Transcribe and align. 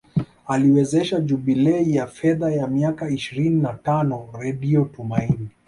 Aliwezesha 0.47 1.19
jubilei 1.19 1.95
ya 1.95 2.07
fedha 2.07 2.51
ya 2.51 2.67
miaka 2.67 3.09
ishirini 3.09 3.61
na 3.61 3.73
tano 3.73 4.29
redio 4.39 4.85
Tumaini 4.85 5.49